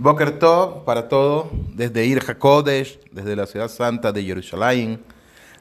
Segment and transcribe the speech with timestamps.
[0.00, 4.98] Boker Tov para todo, desde Ir HaKodesh, desde la ciudad santa de Jerusalén.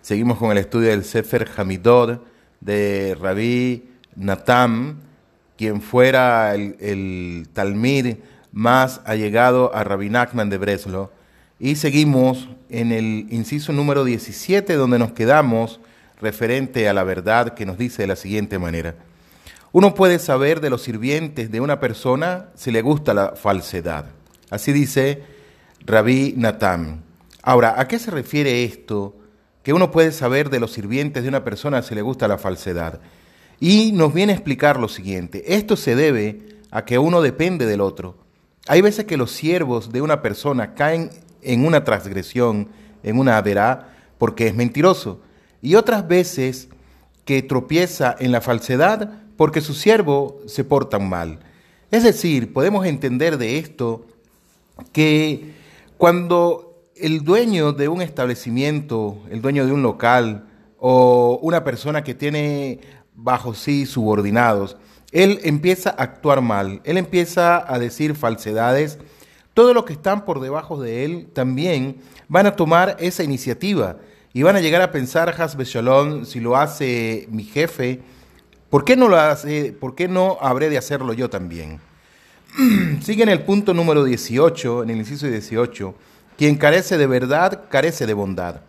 [0.02, 2.20] Seguimos con el estudio del Sefer Hamidod
[2.62, 5.02] de Rabbi Natam,
[5.58, 8.16] quien fuera el, el Talmid
[8.54, 11.12] más allegado a Rabbi Nachman de Breslo.
[11.60, 15.82] Y seguimos en el inciso número 17, donde nos quedamos
[16.22, 18.96] referente a la verdad que nos dice de la siguiente manera.
[19.74, 24.06] Uno puede saber de los sirvientes de una persona si le gusta la falsedad.
[24.50, 25.24] Así dice
[25.86, 27.04] Rabí Natán.
[27.42, 29.16] Ahora, ¿a qué se refiere esto?
[29.64, 33.00] Que uno puede saber de los sirvientes de una persona si le gusta la falsedad.
[33.60, 35.56] Y nos viene a explicar lo siguiente.
[35.56, 38.18] Esto se debe a que uno depende del otro.
[38.68, 41.10] Hay veces que los siervos de una persona caen
[41.42, 42.70] en una transgresión,
[43.04, 45.22] en una verá, porque es mentiroso.
[45.62, 46.70] Y otras veces
[47.26, 51.40] que tropieza en la falsedad porque su siervo se porta mal.
[51.92, 54.06] Es decir, podemos entender de esto
[54.92, 55.54] que
[55.98, 62.14] cuando el dueño de un establecimiento, el dueño de un local o una persona que
[62.14, 62.80] tiene
[63.16, 64.78] bajo sí subordinados,
[65.12, 69.00] él empieza a actuar mal, él empieza a decir falsedades,
[69.54, 73.98] todos los que están por debajo de él también van a tomar esa iniciativa
[74.32, 78.02] y van a llegar a pensar, Hasbe Shalom, si lo hace mi jefe,
[78.70, 79.74] ¿Por qué no lo hace?
[79.74, 81.80] ¿Por qué no habré de hacerlo yo también?
[83.02, 85.96] Sigue en el punto número 18, en el inciso 18.
[86.38, 88.62] Quien carece de verdad, carece de bondad.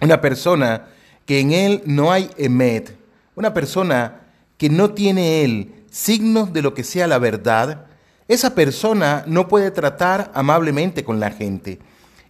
[0.00, 0.86] Una persona
[1.26, 2.96] que en él no hay emet,
[3.34, 4.20] una persona
[4.56, 7.86] que no tiene él signos de lo que sea la verdad,
[8.28, 11.80] esa persona no puede tratar amablemente con la gente.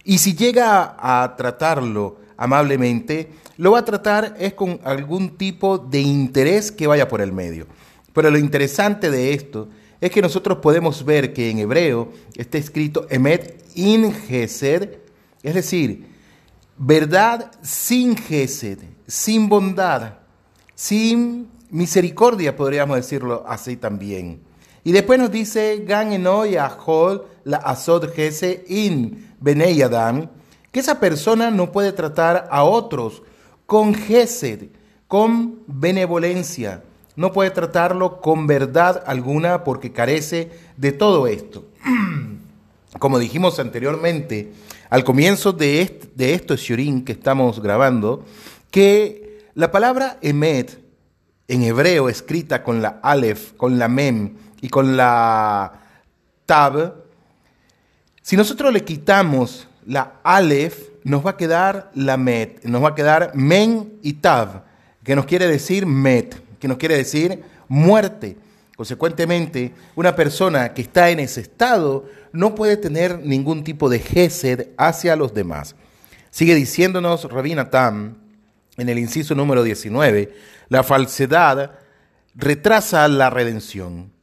[0.03, 6.01] Y si llega a tratarlo amablemente, lo va a tratar es con algún tipo de
[6.01, 7.67] interés que vaya por el medio.
[8.11, 9.69] Pero lo interesante de esto
[10.03, 14.97] es que nosotros podemos ver que en hebreo está escrito emet in gesed,
[15.41, 16.07] es decir,
[16.77, 20.15] verdad sin gesed, sin bondad,
[20.75, 24.41] sin misericordia, podríamos decirlo así también.
[24.83, 30.27] Y después nos dice gan enoy ahol la asod gesed in benei adam,
[30.73, 33.23] que esa persona no puede tratar a otros
[33.65, 34.67] con gesed,
[35.07, 36.83] con benevolencia.
[37.15, 41.65] No puede tratarlo con verdad alguna porque carece de todo esto.
[42.99, 44.51] Como dijimos anteriormente,
[44.89, 48.25] al comienzo de, este, de estos shurim que estamos grabando,
[48.71, 50.79] que la palabra emet
[51.47, 55.73] en hebreo escrita con la alef, con la mem y con la
[56.45, 57.03] tab,
[58.23, 62.95] si nosotros le quitamos la Aleph, nos va a quedar la Met, nos va a
[62.95, 64.63] quedar Men y Tav,
[65.03, 68.37] que nos quiere decir Met, que nos quiere decir muerte.
[68.77, 74.69] Consecuentemente, una persona que está en ese estado no puede tener ningún tipo de gesed
[74.77, 75.75] hacia los demás.
[76.31, 78.15] Sigue diciéndonos Rabina Tam
[78.77, 80.33] en el inciso número 19,
[80.69, 81.71] la falsedad
[82.33, 84.13] retrasa la redención.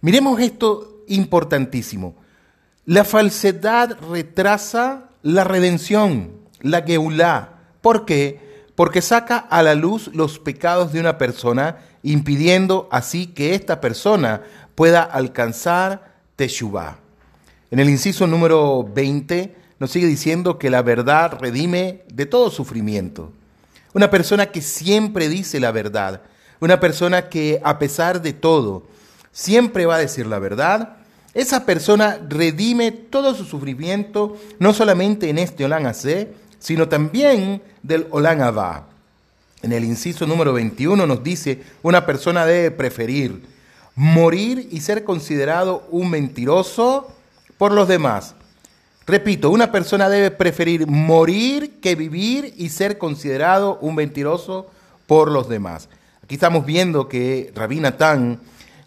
[0.00, 2.16] Miremos esto importantísimo.
[2.84, 6.32] La falsedad retrasa la redención,
[6.62, 7.60] la geulá.
[7.80, 8.45] ¿Por qué?
[8.76, 14.42] Porque saca a la luz los pecados de una persona, impidiendo así que esta persona
[14.74, 16.98] pueda alcanzar Teshuvah.
[17.70, 23.32] En el inciso número 20 nos sigue diciendo que la verdad redime de todo sufrimiento.
[23.94, 26.22] Una persona que siempre dice la verdad,
[26.60, 28.84] una persona que a pesar de todo
[29.32, 30.96] siempre va a decir la verdad,
[31.34, 36.28] esa persona redime todo su sufrimiento, no solamente en este Olán AC,
[36.66, 38.86] sino también del Olán Abba.
[39.62, 43.46] En el inciso número 21 nos dice, una persona debe preferir
[43.94, 47.06] morir y ser considerado un mentiroso
[47.56, 48.34] por los demás.
[49.06, 54.68] Repito, una persona debe preferir morir que vivir y ser considerado un mentiroso
[55.06, 55.88] por los demás.
[56.24, 58.40] Aquí estamos viendo que Rabina Tan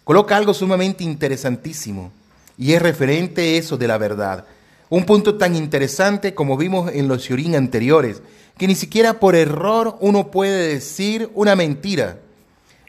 [0.04, 2.12] coloca algo sumamente interesantísimo.
[2.58, 4.44] Y es referente eso de la verdad.
[4.90, 8.22] Un punto tan interesante como vimos en los Yorín anteriores,
[8.58, 12.18] que ni siquiera por error uno puede decir una mentira.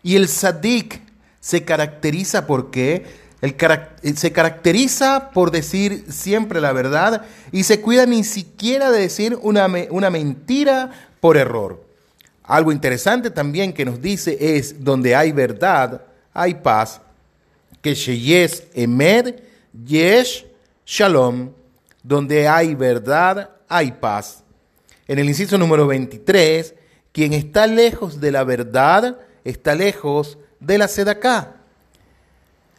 [0.03, 0.99] Y el sadik
[1.39, 3.05] se caracteriza porque
[3.41, 3.55] el,
[4.17, 9.67] se caracteriza por decir siempre la verdad y se cuida ni siquiera de decir una,
[9.91, 11.83] una mentira por error.
[12.43, 16.01] Algo interesante también que nos dice es, donde hay verdad,
[16.33, 16.99] hay paz,
[17.81, 19.35] que Sheyes Emed
[19.85, 20.45] Yesh
[20.85, 21.51] Shalom,
[22.03, 24.43] donde hay verdad, hay paz.
[25.07, 26.75] En el inciso número 23,
[27.11, 31.55] quien está lejos de la verdad está lejos de la sedacá.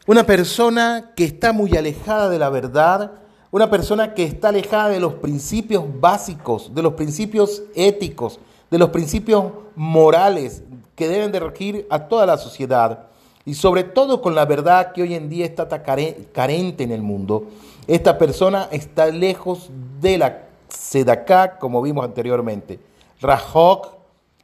[0.06, 3.22] Una persona que está muy alejada de la verdad
[3.52, 8.40] una persona que está alejada de los principios básicos, de los principios éticos,
[8.70, 9.44] de los principios
[9.76, 10.62] morales
[10.96, 13.08] que deben de regir a toda la sociedad
[13.44, 17.48] y sobre todo con la verdad que hoy en día está carente en el mundo.
[17.86, 19.70] Esta persona está lejos
[20.00, 22.78] de la sedaká, como vimos anteriormente.
[23.20, 23.88] Rahok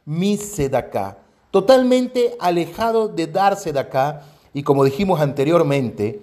[0.05, 1.17] mi sedaká.
[1.51, 4.23] Totalmente alejado de dar sedaká.
[4.53, 6.21] Y como dijimos anteriormente,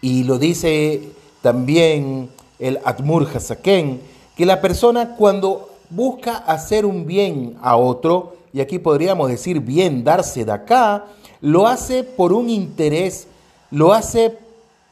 [0.00, 1.08] y lo dice
[1.42, 4.00] también el Admur Hasaken,
[4.36, 10.04] que la persona cuando busca hacer un bien a otro, y aquí podríamos decir bien,
[10.04, 11.06] darse de acá,
[11.40, 13.26] lo hace por un interés,
[13.70, 14.36] lo hace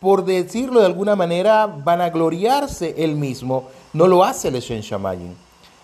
[0.00, 4.80] por decirlo de alguna manera, van a gloriarse él mismo, no lo hace el Shen
[4.80, 5.36] Shamayin.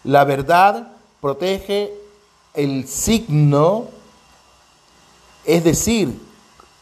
[0.05, 0.89] La verdad
[1.21, 1.93] protege
[2.53, 3.87] el signo,
[5.45, 6.13] es decir,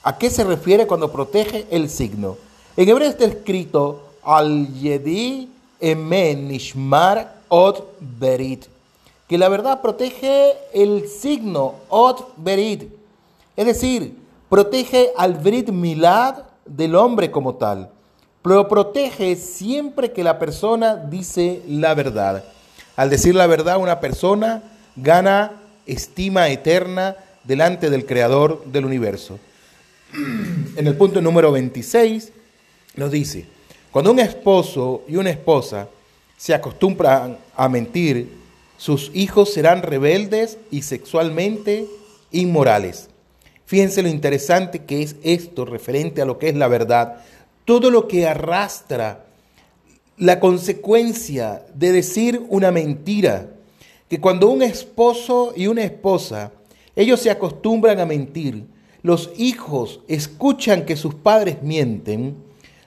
[0.03, 2.37] ¿a qué se refiere cuando protege el signo?
[2.77, 5.49] En hebreo está escrito al yedi
[5.81, 8.67] emen nishmar od berit,
[9.29, 12.93] que la verdad protege el signo od berit,
[13.57, 14.17] es decir,
[14.49, 17.91] protege al berit milad del hombre como tal,
[18.43, 22.45] pero protege siempre que la persona dice la verdad.
[22.97, 24.63] Al decir la verdad, una persona
[24.97, 29.39] gana estima eterna delante del Creador del universo.
[30.75, 32.33] En el punto número 26
[32.97, 33.47] nos dice,
[33.91, 35.89] cuando un esposo y una esposa
[36.37, 38.33] se acostumbran a mentir,
[38.79, 41.87] sus hijos serán rebeldes y sexualmente
[42.31, 43.11] inmorales.
[43.67, 47.25] Fíjense lo interesante que es esto referente a lo que es la verdad.
[47.65, 49.25] Todo lo que arrastra
[50.19, 53.51] la consecuencia de decir una mentira,
[54.09, 56.53] que cuando un esposo y una esposa,
[56.97, 58.67] ellos se acostumbran a mentir,
[59.03, 62.37] los hijos escuchan que sus padres mienten,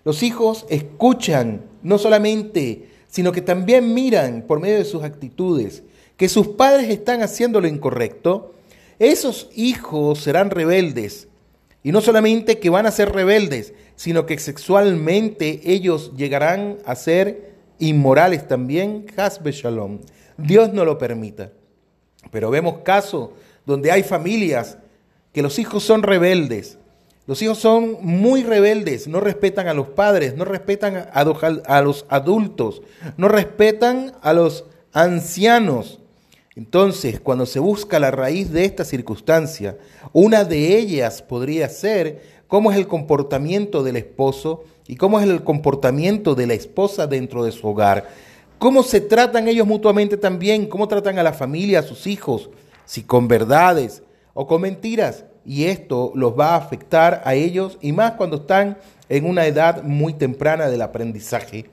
[0.04, 5.84] los hijos escuchan no solamente, sino que también miran por medio de sus actitudes
[6.18, 8.54] que sus padres están haciendo lo incorrecto.
[9.00, 11.28] Esos hijos serán rebeldes.
[11.84, 17.54] Y no solamente que van a ser rebeldes, sino que sexualmente ellos llegarán a ser
[17.80, 19.06] inmorales también.
[19.18, 20.00] Hasbe Shalom.
[20.38, 21.52] Dios no lo permita.
[22.32, 23.30] Pero vemos casos
[23.66, 24.78] donde hay familias
[25.32, 26.78] que los hijos son rebeldes,
[27.28, 32.84] los hijos son muy rebeldes, no respetan a los padres, no respetan a los adultos,
[33.18, 36.00] no respetan a los ancianos.
[36.56, 39.78] Entonces, cuando se busca la raíz de esta circunstancia,
[40.14, 45.44] una de ellas podría ser cómo es el comportamiento del esposo y cómo es el
[45.44, 48.08] comportamiento de la esposa dentro de su hogar.
[48.58, 52.50] Cómo se tratan ellos mutuamente también, cómo tratan a la familia, a sus hijos,
[52.86, 54.02] si con verdades
[54.34, 58.78] o con mentiras y esto los va a afectar a ellos y más cuando están
[59.10, 61.66] en una edad muy temprana del aprendizaje.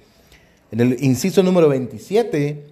[0.73, 2.71] En el inciso número 27,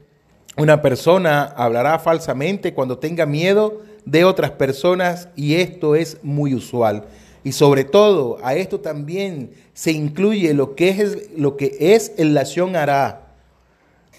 [0.56, 7.04] una persona hablará falsamente cuando tenga miedo de otras personas y esto es muy usual.
[7.44, 12.34] Y sobre todo, a esto también se incluye lo que es, lo que es el
[12.34, 13.28] lación hará.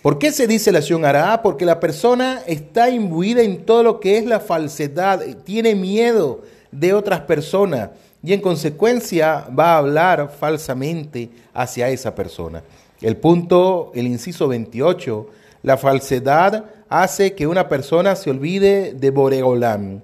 [0.01, 1.43] ¿Por qué se dice lación hará?
[1.43, 6.41] Porque la persona está imbuida en todo lo que es la falsedad, tiene miedo
[6.71, 7.89] de otras personas
[8.23, 12.63] y en consecuencia va a hablar falsamente hacia esa persona.
[13.01, 15.27] El punto, el inciso 28,
[15.63, 20.01] la falsedad hace que una persona se olvide de Boreolam.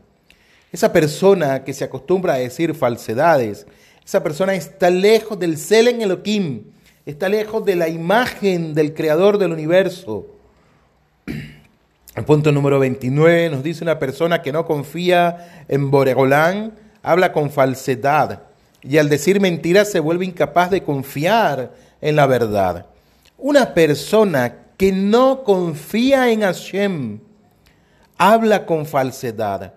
[0.71, 3.65] Esa persona que se acostumbra a decir falsedades,
[4.05, 6.63] esa persona está lejos del Selen Elohim,
[7.05, 10.27] está lejos de la imagen del creador del universo.
[11.25, 16.73] El punto número 29 nos dice una persona que no confía en Boregolán,
[17.03, 18.43] habla con falsedad
[18.81, 22.85] y al decir mentiras se vuelve incapaz de confiar en la verdad.
[23.37, 27.19] Una persona que no confía en Hashem
[28.17, 29.73] habla con falsedad.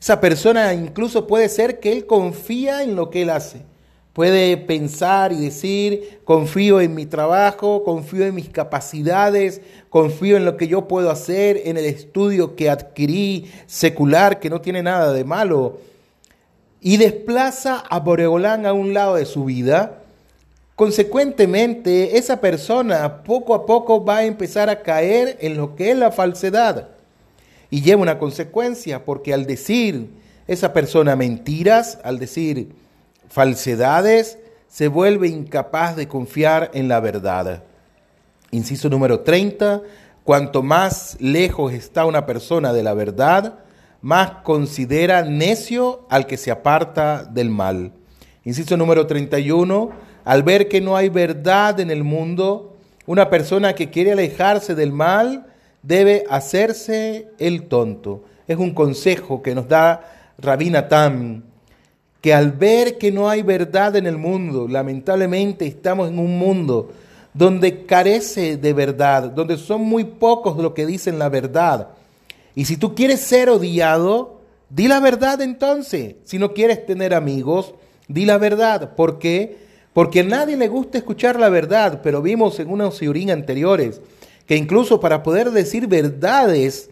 [0.00, 3.62] Esa persona incluso puede ser que él confía en lo que él hace
[4.18, 10.56] Puede pensar y decir, confío en mi trabajo, confío en mis capacidades, confío en lo
[10.56, 15.22] que yo puedo hacer, en el estudio que adquirí secular, que no tiene nada de
[15.22, 15.78] malo,
[16.80, 19.97] y desplaza a Boregolán a un lado de su vida,
[20.78, 25.98] consecuentemente esa persona poco a poco va a empezar a caer en lo que es
[25.98, 26.90] la falsedad.
[27.68, 30.08] Y lleva una consecuencia, porque al decir
[30.46, 32.76] esa persona mentiras, al decir
[33.28, 37.64] falsedades, se vuelve incapaz de confiar en la verdad.
[38.52, 39.82] Inciso número 30,
[40.22, 43.58] cuanto más lejos está una persona de la verdad,
[44.00, 47.90] más considera necio al que se aparta del mal.
[48.44, 53.88] Inciso número 31, Al ver que no hay verdad en el mundo, una persona que
[53.88, 55.46] quiere alejarse del mal
[55.82, 58.24] debe hacerse el tonto.
[58.46, 61.44] Es un consejo que nos da Rabina Tam,
[62.20, 66.92] que al ver que no hay verdad en el mundo, lamentablemente estamos en un mundo
[67.32, 71.88] donde carece de verdad, donde son muy pocos los que dicen la verdad.
[72.54, 76.16] Y si tú quieres ser odiado, di la verdad entonces.
[76.24, 77.72] Si no quieres tener amigos,
[78.08, 78.94] di la verdad.
[78.94, 79.67] ¿Por qué?
[79.98, 84.00] Porque a nadie le gusta escuchar la verdad, pero vimos en unos siurín anteriores
[84.46, 86.88] que incluso para poder decir verdades,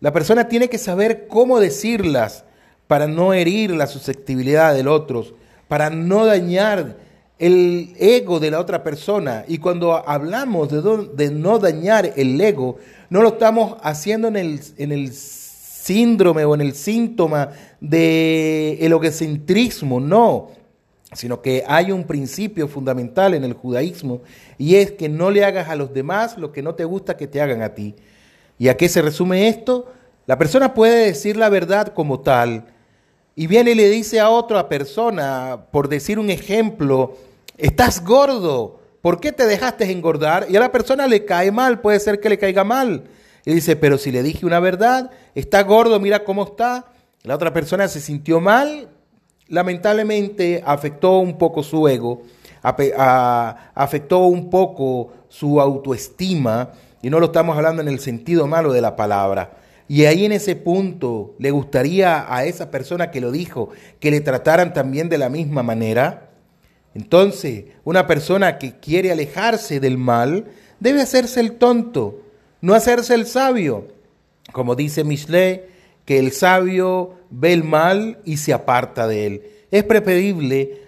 [0.00, 2.44] la persona tiene que saber cómo decirlas
[2.88, 5.24] para no herir la susceptibilidad del otro,
[5.66, 6.98] para no dañar
[7.38, 9.46] el ego de la otra persona.
[9.48, 10.68] Y cuando hablamos
[11.16, 12.76] de, no dañar el ego,
[13.08, 20.50] no lo estamos haciendo en el, síndrome o en el síntoma de egocentrismo, no,
[21.12, 24.22] sino que hay un principio fundamental en el judaísmo
[24.58, 27.26] y es que no le hagas a los demás lo que no te gusta que
[27.26, 27.94] te hagan a ti.
[28.58, 29.92] ¿Y a qué se resume esto?
[30.26, 32.66] La persona puede decir la verdad como tal
[33.36, 37.18] y viene y le dice a otra persona, por decir un ejemplo,
[37.58, 40.46] estás gordo, ¿por qué te dejaste engordar?
[40.48, 43.04] Y a la persona le cae mal, puede ser que le caiga mal.
[43.44, 46.86] Y dice, pero si le dije una verdad, está gordo, mira cómo está.
[47.22, 48.88] La otra persona se sintió mal,
[49.48, 52.22] lamentablemente afectó un poco su ego,
[52.62, 56.72] afectó un poco su autoestima,
[57.02, 59.58] y no lo estamos hablando en el sentido malo de la palabra.
[59.88, 64.20] Y ahí en ese punto le gustaría a esa persona que lo dijo que le
[64.20, 66.30] trataran también de la misma manera.
[66.94, 70.46] Entonces, una persona que quiere alejarse del mal
[70.80, 72.22] debe hacerse el tonto,
[72.60, 73.86] no hacerse el sabio.
[74.50, 75.70] Como dice Michelet,
[76.06, 79.42] que el sabio ve el mal y se aparta de él.
[79.70, 80.80] Es preferible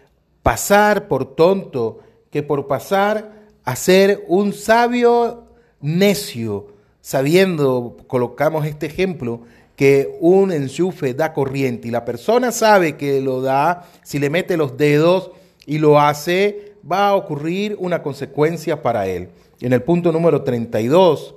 [0.43, 1.99] pasar por tonto
[2.31, 3.33] que por pasar
[3.65, 5.49] a ser un sabio
[5.81, 6.69] necio,
[7.03, 9.43] sabiendo, colocamos este ejemplo,
[9.77, 14.57] que un enchufe da corriente y la persona sabe que lo da si le mete
[14.57, 15.33] los dedos
[15.67, 19.29] y lo hace, va a ocurrir una consecuencia para él.
[19.61, 21.35] En el punto número 32,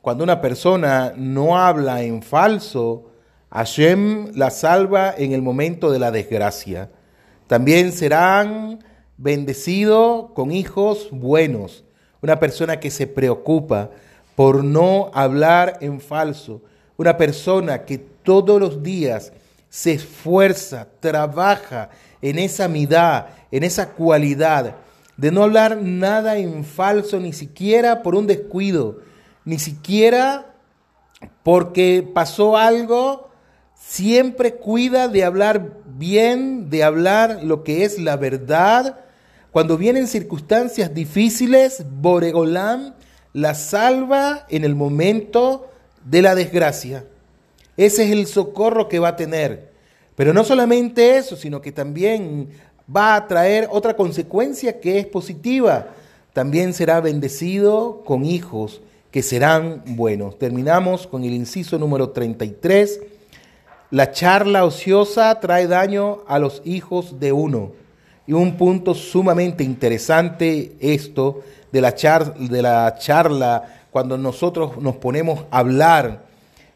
[0.00, 3.06] cuando una persona no habla en falso,
[3.54, 6.90] Hashem la salva en el momento de la desgracia.
[7.46, 8.84] También serán
[9.16, 11.84] bendecidos con hijos buenos.
[12.20, 13.90] Una persona que se preocupa
[14.34, 16.62] por no hablar en falso.
[16.96, 19.32] Una persona que todos los días
[19.68, 24.76] se esfuerza, trabaja en esa midá, en esa cualidad
[25.16, 28.98] de no hablar nada en falso, ni siquiera por un descuido,
[29.44, 30.54] ni siquiera
[31.42, 33.30] porque pasó algo,
[33.86, 39.00] siempre cuida de hablar bien, de hablar lo que es la verdad.
[39.52, 42.94] Cuando vienen circunstancias difíciles, Boregolán
[43.32, 45.68] la salva en el momento
[46.04, 47.04] de la desgracia.
[47.76, 49.72] Ese es el socorro que va a tener.
[50.16, 52.50] Pero no solamente eso, sino que también
[52.94, 55.88] va a traer otra consecuencia que es positiva.
[56.32, 60.38] También será bendecido con hijos que serán buenos.
[60.38, 63.00] Terminamos con el inciso número 33.
[63.90, 67.72] La charla ociosa trae daño a los hijos de uno.
[68.26, 75.44] Y un punto sumamente interesante esto de la, de la charla cuando nosotros nos ponemos
[75.50, 76.24] a hablar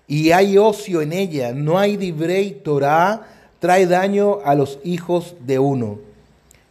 [0.09, 3.27] y hay ocio en ella, no hay libre Torah,
[3.59, 5.99] trae daño a los hijos de uno.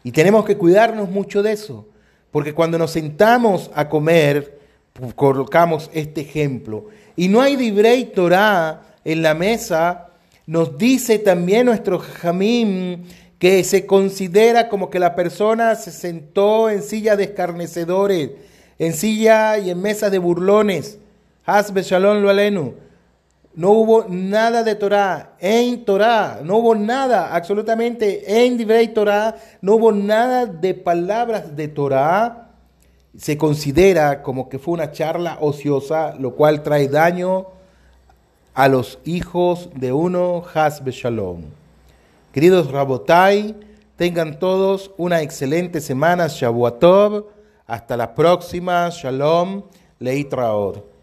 [0.04, 1.86] Y tenemos que cuidarnos mucho de eso,
[2.32, 4.58] porque cuando nos sentamos a comer,
[5.16, 10.07] colocamos este ejemplo, y no hay libre Torah en la mesa,
[10.48, 13.06] nos dice también nuestro jamín
[13.38, 18.32] que se considera como que la persona se sentó en silla de escarnecedores,
[18.80, 20.98] en silla y en mesa de burlones.
[21.46, 22.88] Hasbe shalom lo alenu
[23.58, 29.76] no hubo nada de Torah, en Torah, no hubo nada, absolutamente en Divrei Torah, no
[29.76, 32.52] hubo nada de palabras de Torah.
[33.18, 37.48] Se considera como que fue una charla ociosa, lo cual trae daño
[38.58, 41.44] a los hijos de uno, Hasbe Shalom.
[42.34, 43.56] Queridos Rabotai,
[43.96, 47.28] tengan todos una excelente semana, Shavuatov.
[47.68, 49.62] Hasta la próxima, Shalom,
[50.00, 50.97] Leitraor.